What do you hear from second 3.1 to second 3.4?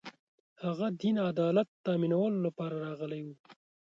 و